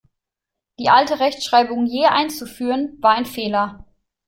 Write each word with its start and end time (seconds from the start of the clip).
Die 0.79 0.89
alte 0.89 1.19
Rechtschreibung 1.19 1.85
je 1.85 2.05
einzuführen, 2.07 2.97
war 3.01 3.13
ein 3.13 3.27
Fehler. 3.27 3.85